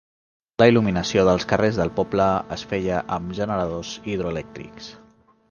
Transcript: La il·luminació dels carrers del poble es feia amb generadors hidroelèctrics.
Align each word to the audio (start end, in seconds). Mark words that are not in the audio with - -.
La 0.61 0.67
il·luminació 0.69 1.25
dels 1.27 1.45
carrers 1.51 1.77
del 1.81 1.91
poble 1.99 2.25
es 2.57 2.65
feia 2.73 3.03
amb 3.19 3.37
generadors 3.43 3.93
hidroelèctrics. 4.15 4.91